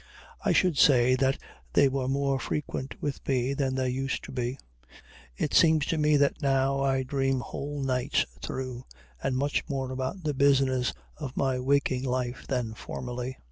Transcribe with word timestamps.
I 0.43 0.51
should 0.51 0.79
say 0.79 1.13
that 1.17 1.37
they 1.73 1.87
were 1.87 2.07
more 2.07 2.39
frequent 2.39 2.95
with 3.03 3.27
me 3.27 3.53
than 3.53 3.75
they 3.75 3.89
used 3.91 4.23
to 4.23 4.31
be; 4.31 4.57
it 5.37 5.53
seems 5.53 5.85
to 5.85 5.97
me 5.99 6.17
that 6.17 6.41
now 6.41 6.79
I 6.81 7.03
dream 7.03 7.41
whole 7.41 7.79
nights 7.83 8.25
through, 8.41 8.85
and 9.21 9.37
much 9.37 9.63
more 9.69 9.91
about 9.91 10.23
the 10.23 10.33
business 10.33 10.91
of 11.17 11.37
my 11.37 11.59
waking 11.59 12.01
life 12.03 12.47
than 12.47 12.73
formerly. 12.73 13.37